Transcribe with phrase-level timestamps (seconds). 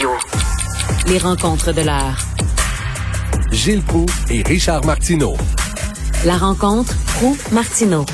[0.00, 0.16] Radio.
[1.08, 2.16] Les rencontres de l'heure.
[3.52, 5.36] Gilles Proux et Richard Martineau.
[6.24, 8.06] La rencontre Proux-Martineau.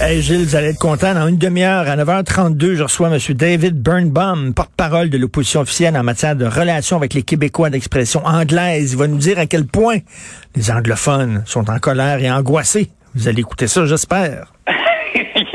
[0.00, 1.14] Hey Gilles, vous allez être content.
[1.14, 3.18] Dans une demi-heure, à 9h32, je reçois M.
[3.34, 8.92] David Birnbaum, porte-parole de l'opposition officielle en matière de relations avec les Québécois d'expression anglaise.
[8.92, 9.98] Il va nous dire à quel point
[10.56, 12.90] les anglophones sont en colère et angoissés.
[13.14, 14.52] Vous allez écouter ça, j'espère.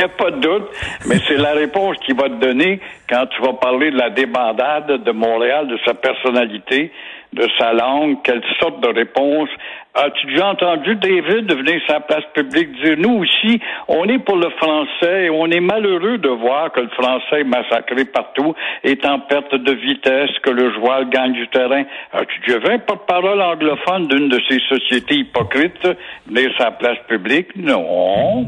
[0.04, 0.68] A pas de doute,
[1.06, 5.04] mais c'est la réponse qu'il va te donner quand tu vas parler de la débandade
[5.04, 6.92] de Montréal, de sa personnalité,
[7.34, 9.50] de sa langue, quelle sorte de réponse
[9.94, 14.50] As-tu déjà entendu David venir la place publique dire nous aussi, on est pour le
[14.52, 19.20] français et on est malheureux de voir que le français est massacré partout, est en
[19.20, 21.84] perte de vitesse, que le joueur gagne du terrain?
[22.14, 25.86] As-tu déjà vu un porte-parole anglophone d'une de ces sociétés hypocrites
[26.26, 27.48] venir la place publique?
[27.58, 28.46] Non.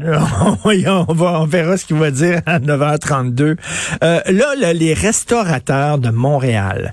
[0.64, 3.56] on, va, on verra ce qu'il va dire à 9h32.
[4.02, 6.92] Euh, là, les restaurateurs de Montréal,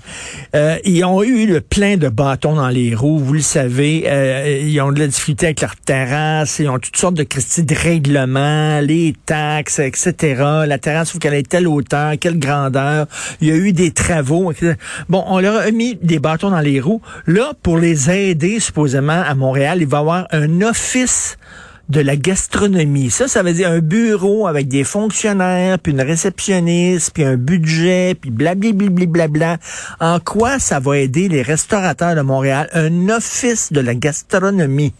[0.54, 4.04] euh, ils ont eu le plein de bâtons dans les roues, vous le savez.
[4.06, 7.22] Euh, euh, ils ont de la difficulté avec leur terrasse, ils ont toutes sortes de
[7.22, 10.42] questions de règlements, les taxes, etc.
[10.66, 13.06] La terrasse, faut qu'elle ait telle hauteur, quelle grandeur.
[13.40, 14.52] Il y a eu des travaux.
[14.52, 14.74] Etc.
[15.08, 17.02] Bon, on leur a mis des bâtons dans les roues.
[17.26, 21.38] Là, pour les aider, supposément, à Montréal, il va y avoir un office
[21.88, 23.10] de la gastronomie.
[23.10, 28.14] Ça, ça veut dire un bureau avec des fonctionnaires, puis une réceptionniste, puis un budget,
[28.14, 29.58] puis blablabla.
[30.00, 32.68] En quoi ça va aider les restaurateurs de Montréal?
[32.72, 34.94] Un office de la gastronomie.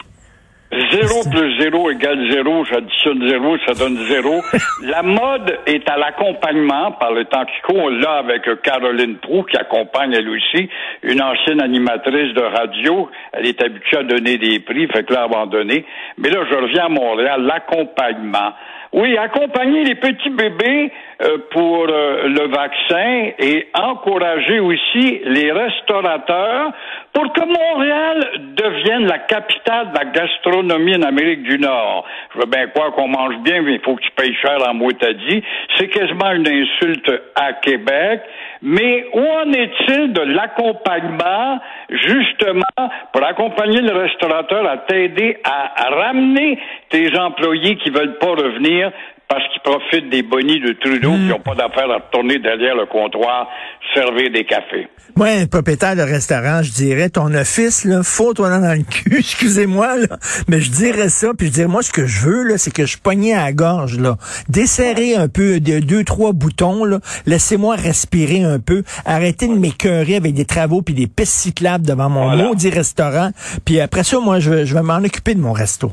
[0.93, 4.43] Zéro plus zéro égale zéro, j'additionne zéro, ça donne zéro.
[4.83, 7.89] la mode est à l'accompagnement par le temps qui court.
[7.89, 10.69] Là, avec Caroline Prou, qui accompagne elle aussi,
[11.01, 13.09] une ancienne animatrice de radio.
[13.31, 15.83] Elle est habituée à donner des prix, fait que là, abandonné.
[16.19, 18.53] Mais là, je reviens à Montréal, l'accompagnement.
[18.93, 20.91] Oui, accompagner les petits bébés
[21.23, 26.71] euh, pour euh, le vaccin et encourager aussi les restaurateurs
[27.11, 28.23] pour que Montréal
[28.55, 32.05] devienne la capitale de la gastronomie en Amérique du Nord.
[32.33, 34.73] Je veux bien croire qu'on mange bien, mais il faut que tu payes cher en
[34.73, 35.43] dit.
[35.77, 38.21] C'est quasiment une insulte à Québec.
[38.61, 46.59] Mais où en est-il de l'accompagnement, justement, pour accompagner le restaurateur à t'aider à ramener
[46.89, 48.91] tes employés qui veulent pas revenir
[49.27, 52.85] parce qu'ils profitent des bonnies de Trudeau qui n'ont pas d'affaires à retourner derrière le
[52.85, 53.47] comptoir
[53.93, 54.87] servir des cafés.
[55.15, 59.15] Moi, un propriétaire de restaurant, je dirais, ton office, là, faut toi dans le cul,
[59.19, 60.17] excusez-moi, là,
[60.47, 62.85] mais je dirais ça, puis je dirais, moi, ce que je veux, là, c'est que
[62.85, 64.17] je pognais à la gorge, là,
[64.49, 70.15] desserrer un peu, de, deux, trois boutons, là, laissez-moi respirer un peu, arrêtez de m'écœurer
[70.15, 73.29] avec des travaux puis des pistes cyclables devant mon maudit restaurant,
[73.65, 75.91] puis après ça, moi, je, je vais m'en occuper de mon resto.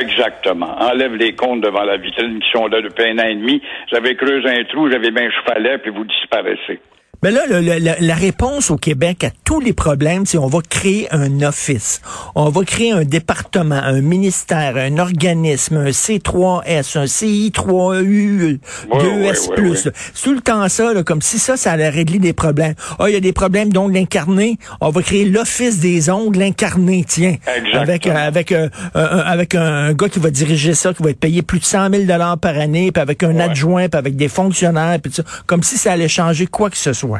[0.00, 0.76] Exactement.
[0.80, 3.60] Enlève les comptes devant la vitrine qui sont là depuis un an et demi.
[3.92, 6.80] J'avais creusé un trou, j'avais bien chevalet, puis vous disparaissez.
[7.24, 11.40] Mais là, la, réponse au Québec à tous les problèmes, c'est on va créer un
[11.40, 12.02] office,
[12.34, 18.58] on va créer un département, un ministère, un organisme, un C3S, un CI3U,
[18.90, 19.90] 2S+.
[20.12, 22.74] C'est tout le temps ça, comme si ça, ça allait régler des problèmes.
[22.98, 27.06] Ah, il y a des problèmes d'ongles incarnés, on va créer l'office des ongles incarnés,
[27.08, 27.36] tiens.
[27.72, 31.40] Avec, euh, avec, euh, avec un, gars qui va diriger ça, qui va être payé
[31.40, 32.02] plus de 100 000
[32.38, 35.92] par année, puis avec un adjoint, puis avec des fonctionnaires, puis ça, comme si ça
[35.92, 37.13] allait changer quoi que ce soit.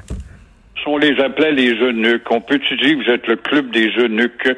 [0.87, 2.31] On les appelait les eunuques.
[2.31, 4.55] On peut dire que vous êtes le club des eunuques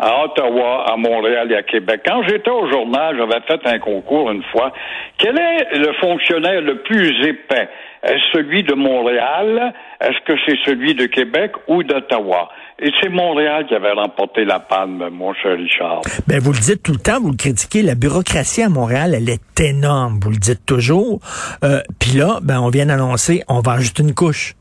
[0.00, 2.02] à Ottawa, à Montréal et à Québec?
[2.04, 4.72] Quand j'étais au journal, j'avais fait un concours une fois.
[5.18, 7.68] Quel est le fonctionnaire le plus épais?
[8.02, 9.74] Est-ce celui de Montréal?
[10.00, 12.48] Est-ce que c'est celui de Québec ou d'Ottawa?
[12.78, 16.00] Et c'est Montréal qui avait remporté la palme, mon cher Richard.
[16.26, 19.28] Ben, vous le dites tout le temps, vous le critiquez, la bureaucratie à Montréal, elle
[19.28, 21.20] est énorme, vous le dites toujours.
[21.62, 24.54] Euh, Puis là, ben, on vient d'annoncer, on va ajouter une couche.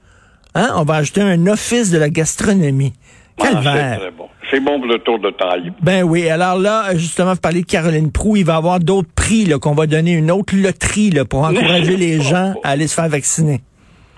[0.55, 0.69] Hein?
[0.75, 2.93] On va ajouter un office de la gastronomie.
[3.37, 4.29] Quel ah, C'est bon.
[4.51, 5.71] C'est bon pour le tour de taille.
[5.81, 6.27] Ben oui.
[6.27, 8.35] Alors là, justement, vous parlez de Caroline Prou.
[8.35, 11.95] Il va y avoir d'autres prix qu'on va donner, une autre loterie là, pour encourager
[11.97, 13.61] les gens à aller se faire vacciner.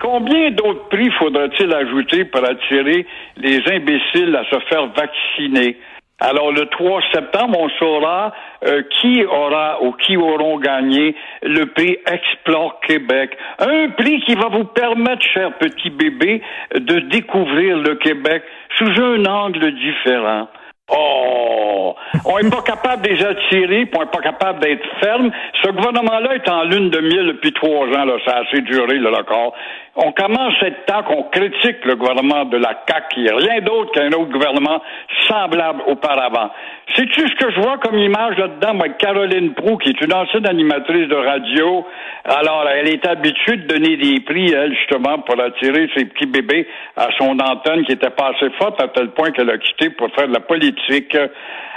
[0.00, 3.06] Combien d'autres prix faudra-t-il ajouter pour attirer
[3.36, 5.76] les imbéciles à se faire vacciner?
[6.24, 8.32] Alors, le 3 septembre, on saura
[8.64, 13.36] euh, qui aura ou qui auront gagné le prix Explore Québec.
[13.58, 16.40] Un prix qui va vous permettre, cher petit bébé,
[16.76, 18.44] de découvrir le Québec
[18.78, 20.46] sous un angle différent.
[20.90, 21.94] Oh!
[22.24, 25.30] On n'est pas capable de les on n'est pas capable d'être ferme.
[25.62, 28.98] Ce gouvernement-là est en lune de miel depuis trois ans, là, ça a assez duré,
[28.98, 29.54] le record.
[29.94, 33.92] On commence être temps qu'on critique le gouvernement de la CAQ, qui est rien d'autre
[33.92, 34.80] qu'un autre gouvernement
[35.28, 36.50] semblable auparavant.
[36.96, 40.46] Sais-tu ce que je vois comme image là-dedans, moi, Caroline Prou, qui est une ancienne
[40.46, 41.86] animatrice de radio.
[42.24, 46.66] Alors, elle est habituée de donner des prix, elle, justement, pour attirer ses petits bébés
[46.96, 50.10] à son antenne qui était pas assez forte à tel point qu'elle a quitté pour
[50.14, 51.14] faire de la politique.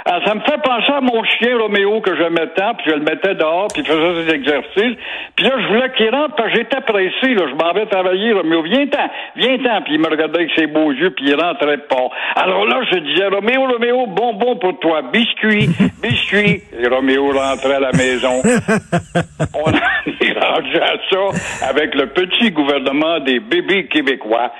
[0.08, 3.00] Ah, ça me fait penser à mon chien Roméo que je mettais, puis je le
[3.00, 4.96] mettais dehors, puis il faisait ses exercices.
[5.34, 8.32] Puis là, je voulais qu'il rentre, parce que j'étais pressé, là, je m'en vais travailler,
[8.32, 12.08] Roméo, viens-t'en, viens-t'en, puis il me regardait avec ses beaux yeux, puis il rentrait pas.
[12.36, 15.68] Alors là, je disais, Roméo, Roméo, bonbon pour toi, biscuit,
[16.02, 16.62] biscuit.
[16.78, 18.42] Et Roméo rentrait à la maison.
[19.54, 24.52] On est rendu à ça avec le petit gouvernement des bébés québécois.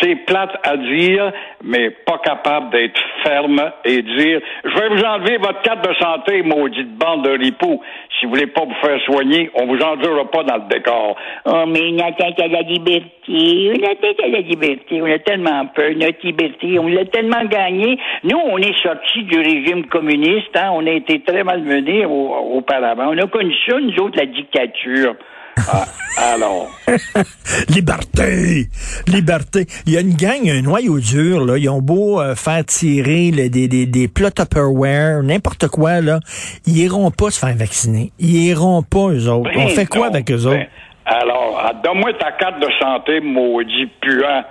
[0.00, 1.32] C'est plate à dire,
[1.62, 6.42] mais pas capable d'être ferme et dire Je vais vous enlever votre carte de santé,
[6.42, 7.80] maudite bande de ripoux.
[8.18, 11.16] Si vous voulez pas vous faire soigner, on vous endurera pas dans le décor.
[11.46, 15.02] Oh, mais une atteinte à la liberté, une atteinte à la liberté.
[15.02, 16.78] On a tellement peur, notre liberté.
[16.78, 17.98] On l'a tellement gagné.
[18.24, 20.56] Nous, on est sortis du régime communiste.
[20.56, 20.70] Hein?
[20.72, 23.08] On a été très malmenés auparavant.
[23.10, 25.14] On a connu ça, nous autres, la dictature.
[25.56, 25.84] Ah,
[26.16, 26.70] alors.
[27.68, 28.68] liberté!
[29.06, 29.66] Liberté.
[29.86, 31.58] Il y a une gang, un noyau dur, là.
[31.58, 36.20] Ils ont beau euh, faire tirer des, des, des plats Tupperware, n'importe quoi, là.
[36.66, 38.12] Ils iront pas se faire vacciner.
[38.18, 39.50] Ils iront pas, eux autres.
[39.56, 40.56] On fait quoi avec eux autres?
[40.56, 40.66] Ben,
[41.04, 44.44] alors, ah, donne-moi ta carte de santé, maudit puant.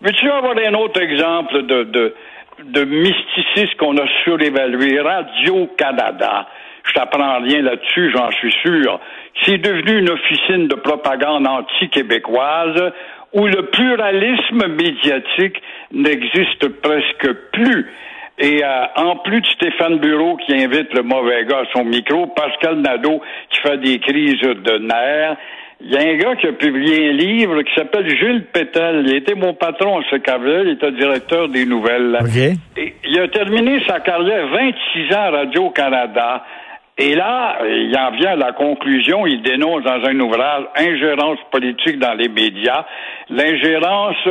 [0.00, 2.14] Veux-tu avoir un autre exemple de, de,
[2.64, 5.00] de mysticisme qu'on a surévalué?
[5.00, 6.46] Radio-Canada.
[6.84, 9.00] Je t'apprends rien là-dessus, j'en suis sûr.
[9.44, 12.92] C'est devenu une officine de propagande anti-québécoise
[13.32, 15.62] où le pluralisme médiatique
[15.92, 17.90] n'existe presque plus.
[18.38, 22.26] Et euh, en plus de Stéphane Bureau qui invite le mauvais gars à son micro,
[22.28, 23.20] Pascal Nadeau
[23.50, 25.36] qui fait des crises de nerfs,
[25.84, 29.04] il y a un gars qui a publié un livre qui s'appelle Jules Pétel.
[29.04, 32.18] Il était mon patron à ce il était directeur des nouvelles.
[32.76, 36.44] Et il a terminé sa carrière 26 ans à Radio-Canada.
[37.04, 41.98] Et là, il en vient à la conclusion, il dénonce dans un ouvrage ingérence politique
[41.98, 42.84] dans les médias,
[43.28, 44.24] l'ingérence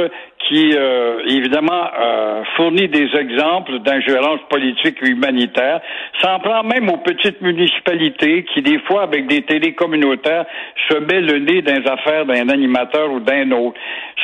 [0.47, 5.81] qui, euh, évidemment, euh, fournit des exemples d'ingérence politique et humanitaire,
[6.21, 10.45] s'en prend même aux petites municipalités qui, des fois, avec des télés communautaires,
[10.89, 13.77] se met le nez dans les affaires d'un animateur ou d'un autre.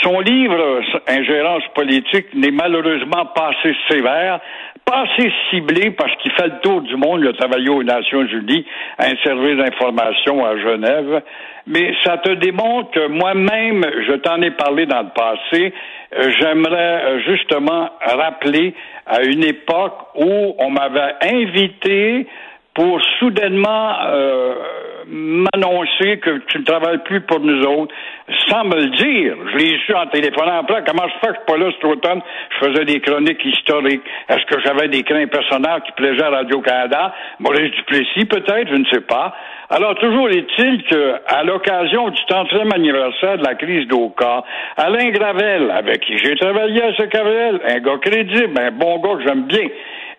[0.03, 4.39] Son livre, Ingérence politique, n'est malheureusement pas assez sévère,
[4.87, 7.19] pas assez ciblé parce qu'il fait le tour du monde.
[7.21, 8.65] Il a travaillé aux Nations Unies,
[8.97, 11.21] à un service d'information à Genève.
[11.67, 15.73] Mais ça te démontre que moi-même, je t'en ai parlé dans le passé,
[16.17, 18.73] euh, j'aimerais euh, justement rappeler
[19.05, 22.25] à une époque où on m'avait invité
[22.73, 24.53] pour soudainement euh,
[25.09, 27.93] m'annoncer que tu ne travailles plus pour nous autres,
[28.47, 29.35] sans me le dire.
[29.51, 30.83] Je l'ai su en téléphonant après.
[30.85, 31.33] Comment je fais?
[31.33, 32.21] Que je suis pas là cet automne?
[32.49, 34.03] Je faisais des chroniques historiques.
[34.29, 37.13] Est-ce que j'avais des crins personnels qui plaisaient à Radio-Canada?
[37.39, 39.33] Maurice Duplessis, peut-être, je ne sais pas.
[39.69, 44.43] Alors, toujours est-il que, à l'occasion du 30e anniversaire de la crise d'Oka,
[44.77, 49.15] Alain Gravel, avec qui j'ai travaillé à ce Gravel, un gars crédible, un bon gars
[49.17, 49.67] que j'aime bien,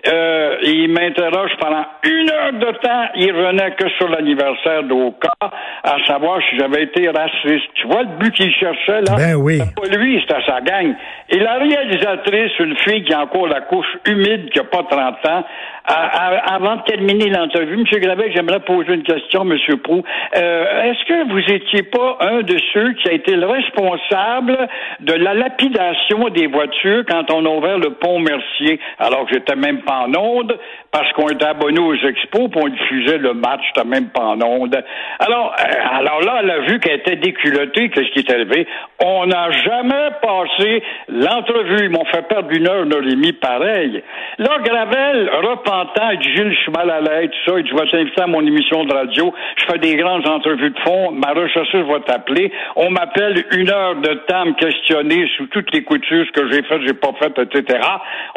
[0.06, 3.08] euh, il m'interroge pendant une heure de temps.
[3.16, 5.32] Il revenait que sur l'anniversaire d'Oka,
[5.82, 7.68] à savoir si j'avais été raciste.
[7.74, 9.16] Tu vois le but qu'il cherchait, là?
[9.16, 9.58] Ben oui.
[9.58, 10.94] pas lui, c'était sa gang.
[11.30, 15.26] Et la réalisatrice, une fille qui a encore la couche humide, qui a pas 30
[15.26, 15.44] ans,
[15.88, 18.00] avant de terminer l'entrevue, M.
[18.00, 19.56] Gravel, j'aimerais poser une question, M.
[19.82, 20.02] Prou.
[20.36, 24.68] Euh, est-ce que vous étiez pas un de ceux qui a été le responsable
[25.00, 29.56] de la lapidation des voitures quand on a ouvert le pont Mercier, alors que j'étais
[29.56, 30.58] même pas en onde,
[30.90, 34.42] parce qu'on était abonné aux expos, puis on diffusait le match, j'étais même pas en
[34.42, 34.76] onde.
[35.20, 38.66] Alors, alors là, elle a vu qu'elle était déculottée, qu'est-ce qui est élevé.
[39.04, 41.84] On n'a jamais passé l'entrevue.
[41.84, 44.02] Ils m'ont fait perdre une heure, une heure et demie, pareil.
[44.38, 47.58] Là, Gravel repense temps, il dit Gilles, je suis mal à l'aise, tout ça.
[47.58, 49.34] Il dit, je vais t'inviter à mon émission de radio.
[49.56, 51.12] Je fais des grandes entrevues de fond.
[51.12, 52.50] Ma rechercheuse va t'appeler.
[52.76, 56.62] On m'appelle une heure de temps me questionner sous toutes les coutures, ce que j'ai
[56.62, 57.80] fait, j'ai pas fait, etc.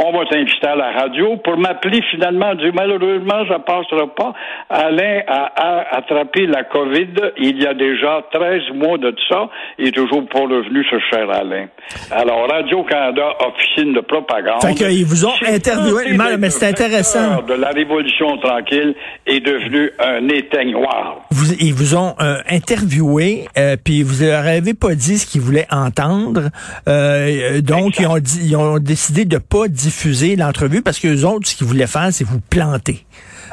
[0.03, 4.33] On va t'inviter à la radio pour m'appeler finalement dit malheureusement, ça passera pas.
[4.69, 9.49] Alain a, attrapé la COVID il y a déjà 13 mois de ça.
[9.77, 11.67] Il est toujours pas revenu, ce cher Alain.
[12.11, 14.61] Alors, Radio-Canada, officine de propagande.
[14.61, 17.41] Fait qu'ils vous ont interviewé, mais c'est intéressant.
[17.41, 21.21] de la Révolution tranquille est devenu un éteignoir.
[21.31, 25.41] Vous, ils vous ont euh, interviewé, euh, puis vous leur avez pas dit ce qu'ils
[25.41, 26.49] voulaient entendre.
[26.87, 31.23] Euh, donc, ils ont, dit, ils ont décidé de pas diffuser l'entrevue parce que les
[31.25, 33.05] autres, ce qu'ils voulaient faire, c'est vous planter.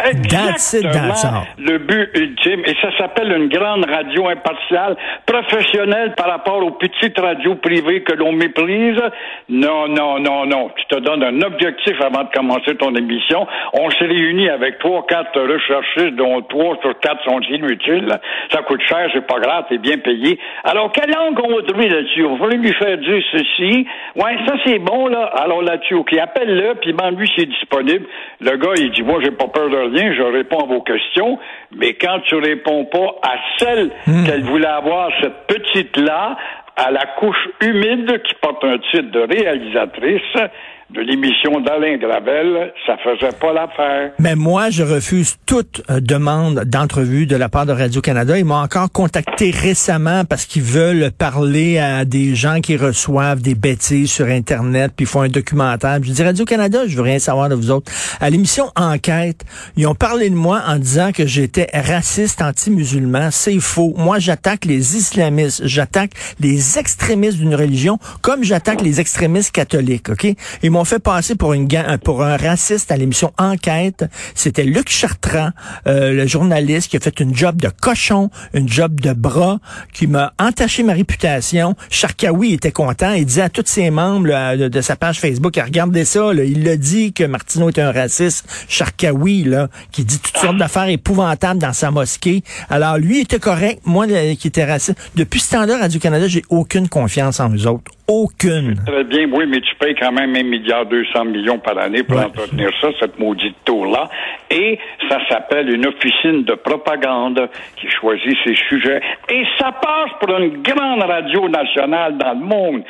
[0.04, 1.44] Exactement.
[1.58, 7.18] Le but ultime, et ça s'appelle une grande radio impartiale, professionnelle par rapport aux petites
[7.18, 9.00] radios privées que l'on méprise.
[9.48, 10.70] Non, non, non, non.
[10.76, 13.46] Tu te donnes un objectif avant de commencer ton émission.
[13.72, 18.08] On s'est réunis avec trois, quatre recherchistes, dont trois sur quatre sont inutiles.
[18.52, 20.38] Ça coûte cher, c'est pas grave, t'es bien payé.
[20.64, 22.24] Alors, quelle langue on va trouver là-dessus?
[22.24, 23.86] On va lui faire dire ceci.
[24.16, 25.24] Ouais, ça c'est bon, là.
[25.34, 28.06] Alors là-dessus, OK, appelle-le, puis demande-lui s'il est disponible.
[28.40, 31.38] Le gars, il dit, moi, j'ai pas peur de je réponds à vos questions,
[31.76, 34.24] mais quand tu réponds pas à celle hmm.
[34.24, 36.36] qu'elle voulait avoir, cette petite-là,
[36.76, 40.50] à la couche humide qui porte un titre de réalisatrice,
[40.90, 44.12] de l'émission d'Alain Gravel, ça faisait pas l'affaire.
[44.18, 48.38] Mais moi, je refuse toute euh, demande d'entrevue de la part de Radio-Canada.
[48.38, 53.54] Ils m'ont encore contacté récemment parce qu'ils veulent parler à des gens qui reçoivent des
[53.54, 55.98] bêtises sur Internet, puis font un documentaire.
[56.02, 57.92] Je dis Radio-Canada, je veux rien savoir de vous autres.
[58.20, 59.44] À l'émission Enquête,
[59.76, 63.30] ils ont parlé de moi en disant que j'étais raciste, anti-musulman.
[63.30, 63.92] C'est faux.
[63.98, 70.34] Moi, j'attaque les islamistes, j'attaque les extrémistes d'une religion, comme j'attaque les extrémistes catholiques, OK?
[70.78, 71.66] M'ont fait passer pour une
[72.04, 74.04] pour un raciste à l'émission Enquête.
[74.36, 75.50] C'était Luc Chartrand,
[75.88, 79.58] euh, le journaliste qui a fait une job de cochon, une job de bras,
[79.92, 81.74] qui m'a entaché ma réputation.
[81.90, 83.12] Charkaoui était content.
[83.12, 87.12] Il disait à tous ses membres de, sa page Facebook, regardez ça, il a dit
[87.12, 88.46] que Martineau est un raciste.
[88.68, 92.44] Charkaoui, là, qui dit toutes sortes d'affaires épouvantables dans sa mosquée.
[92.70, 94.96] Alors, lui était correct, moi qui était raciste.
[95.16, 97.90] Depuis ce temps-là, Radio-Canada, j'ai aucune confiance en eux autres.
[98.08, 98.74] Aucune.
[98.86, 102.18] Très bien, oui, mais tu payes quand même un milliard 200 millions par année pour
[102.18, 104.08] entretenir ça, cette maudite tour-là.
[104.50, 104.78] Et
[105.10, 109.02] ça s'appelle une officine de propagande qui choisit ses sujets.
[109.28, 112.82] Et ça passe pour une grande radio nationale dans le monde.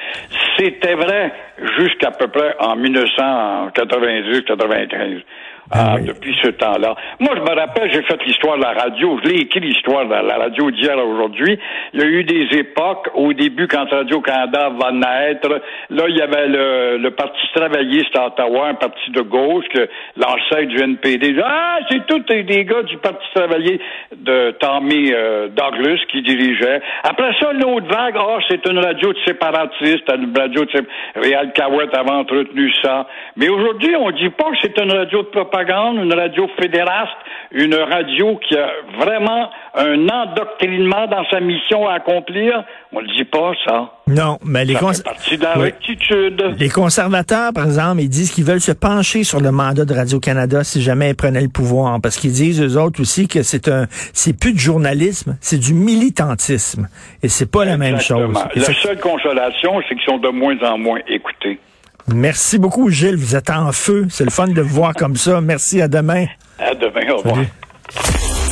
[0.56, 1.32] C'était vrai
[1.76, 5.24] jusqu'à peu près en 1990-93.
[5.70, 6.94] Ah, ah depuis ce temps-là.
[7.20, 9.18] Moi, je me rappelle, j'ai fait l'histoire de la radio.
[9.22, 11.58] Je l'ai écrit l'histoire de la radio d'hier à aujourd'hui.
[11.92, 15.60] Il y a eu des époques, au début, quand Radio-Canada va naître,
[15.90, 19.88] là, il y avait le, le Parti travailliste à Ottawa, un parti de gauche, que
[20.16, 21.36] l'ancêtre du NPD.
[21.44, 23.82] Ah, c'est tous des gars du Parti travailliste
[24.16, 26.80] de Tommy euh, Douglas qui dirigeait.
[27.02, 30.84] Après ça, l'autre vague, ah, c'est une radio de séparatistes, une radio de
[31.16, 33.06] Réal Cowett avait entretenu ça.
[33.36, 37.16] Mais aujourd'hui, on dit pas que c'est une radio de propagande une radio fédéraste,
[37.52, 42.64] une radio qui a vraiment un endoctrinement dans sa mission à accomplir.
[42.92, 43.92] On ne dit pas, ça.
[44.06, 44.76] Non, mais les,
[46.58, 50.64] les conservateurs, par exemple, ils disent qu'ils veulent se pencher sur le mandat de Radio-Canada
[50.64, 53.86] si jamais ils prenaient le pouvoir, parce qu'ils disent eux autres aussi que c'est un,
[53.90, 56.88] c'est plus de journalisme, c'est du militantisme,
[57.22, 58.34] et c'est pas la même chose.
[58.54, 61.58] La seule consolation, c'est qu'ils sont de moins en moins écoutés.
[62.14, 63.16] Merci beaucoup, Gilles.
[63.16, 64.06] Vous êtes en feu.
[64.10, 65.40] C'est le fun de vous voir comme ça.
[65.40, 65.80] Merci.
[65.80, 66.26] À demain.
[66.58, 67.12] À demain.
[67.12, 67.44] Au revoir.